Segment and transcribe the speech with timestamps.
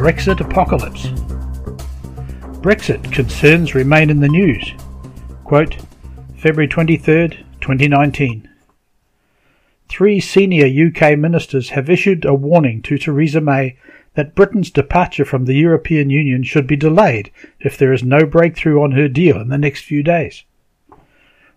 [0.00, 1.08] Brexit apocalypse.
[2.62, 4.72] Brexit concerns remain in the news.
[5.44, 5.76] Quote,
[6.38, 8.48] February 23rd, 2019.
[9.90, 13.76] Three senior UK ministers have issued a warning to Theresa May
[14.14, 17.30] that Britain's departure from the European Union should be delayed
[17.60, 20.44] if there is no breakthrough on her deal in the next few days.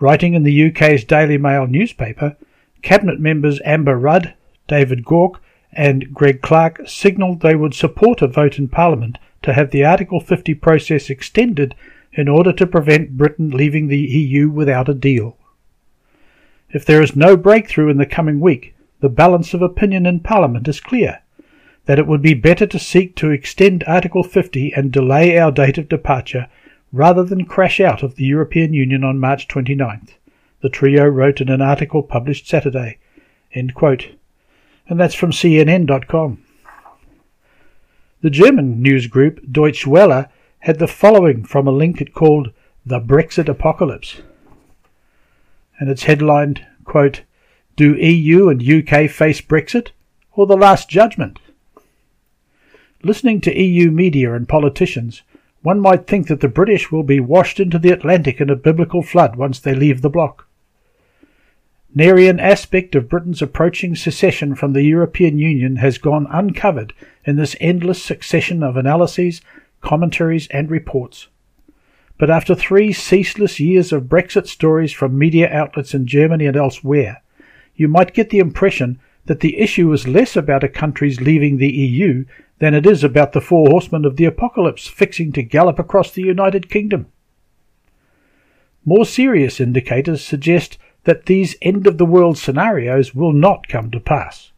[0.00, 2.36] Writing in the UK's Daily Mail newspaper,
[2.82, 4.34] Cabinet members Amber Rudd,
[4.66, 5.38] David Gauke,
[5.76, 10.20] and Greg Clark signalled they would support a vote in Parliament to have the Article
[10.20, 11.74] 50 process extended
[12.12, 15.36] in order to prevent Britain leaving the EU without a deal.
[16.70, 20.66] If there is no breakthrough in the coming week, the balance of opinion in Parliament
[20.68, 21.20] is clear
[21.86, 25.76] that it would be better to seek to extend Article 50 and delay our date
[25.76, 26.48] of departure
[26.94, 30.10] rather than crash out of the European Union on March 29th,
[30.62, 32.98] the trio wrote in an article published Saturday.
[34.88, 36.44] And that's from CNN.com.
[38.20, 40.26] The German news group Deutsche Welle
[40.60, 42.52] had the following from a link it called
[42.86, 44.22] The Brexit Apocalypse.
[45.78, 47.22] And it's headlined, quote,
[47.76, 49.90] Do EU and UK face Brexit
[50.32, 51.38] or the Last Judgment?
[53.02, 55.22] Listening to EU media and politicians,
[55.60, 59.02] one might think that the British will be washed into the Atlantic in a biblical
[59.02, 60.46] flood once they leave the bloc.
[61.96, 66.92] Nary an aspect of Britain's approaching secession from the European Union has gone uncovered
[67.24, 69.40] in this endless succession of analyses,
[69.80, 71.28] commentaries, and reports.
[72.18, 77.22] But after three ceaseless years of Brexit stories from media outlets in Germany and elsewhere,
[77.76, 81.72] you might get the impression that the issue is less about a country's leaving the
[81.72, 82.24] EU
[82.58, 86.22] than it is about the four horsemen of the apocalypse fixing to gallop across the
[86.22, 87.06] United Kingdom.
[88.84, 94.00] More serious indicators suggest that these end of the world scenarios will not come to
[94.00, 94.52] pass.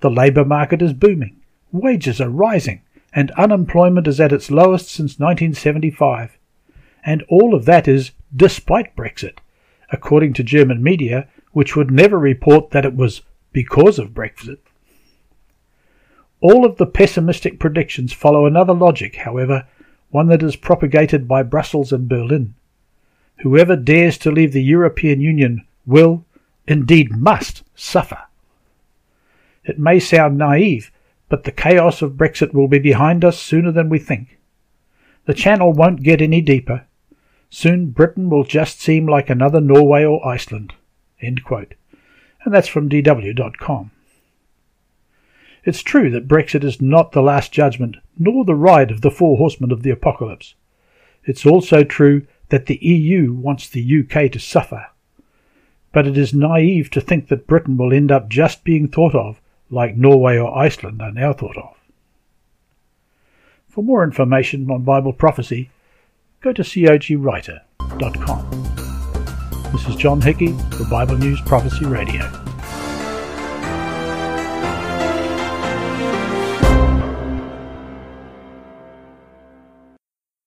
[0.00, 1.36] The labour market is booming,
[1.72, 6.38] wages are rising, and unemployment is at its lowest since 1975.
[7.04, 9.38] And all of that is despite Brexit,
[9.90, 14.58] according to German media, which would never report that it was because of Brexit.
[16.40, 19.66] All of the pessimistic predictions follow another logic, however,
[20.10, 22.54] one that is propagated by Brussels and Berlin.
[23.42, 26.24] Whoever dares to leave the European Union will,
[26.66, 28.18] indeed must, suffer.
[29.64, 30.90] It may sound naive,
[31.28, 34.38] but the chaos of Brexit will be behind us sooner than we think.
[35.26, 36.86] The channel won't get any deeper.
[37.50, 40.74] Soon Britain will just seem like another Norway or Iceland.
[41.20, 41.42] And
[42.46, 43.90] that's from DW.com.
[45.64, 49.36] It's true that Brexit is not the last judgment, nor the ride of the four
[49.36, 50.54] horsemen of the apocalypse.
[51.24, 54.86] It's also true that the EU wants the UK to suffer.
[55.92, 59.40] But it is naive to think that Britain will end up just being thought of
[59.70, 61.76] like Norway or Iceland are now thought of.
[63.68, 65.70] For more information on Bible prophecy,
[66.40, 68.50] go to cogwriter.com.
[69.72, 72.47] This is John Hickey for Bible News Prophecy Radio.